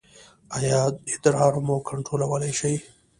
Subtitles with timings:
[0.57, 0.79] ایا
[1.13, 2.75] ادرار مو کنټرولولی شئ؟